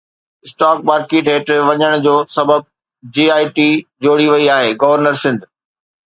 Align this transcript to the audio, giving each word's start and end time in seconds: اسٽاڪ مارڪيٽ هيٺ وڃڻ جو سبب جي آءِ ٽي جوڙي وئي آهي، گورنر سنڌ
اسٽاڪ 0.45 0.77
مارڪيٽ 0.89 1.25
هيٺ 1.31 1.47
وڃڻ 1.67 1.91
جو 2.05 2.15
سبب 2.37 2.61
جي 3.13 3.25
آءِ 3.35 3.45
ٽي 3.55 3.69
جوڙي 4.03 4.27
وئي 4.33 4.45
آهي، 4.55 4.69
گورنر 4.81 5.15
سنڌ 5.23 5.39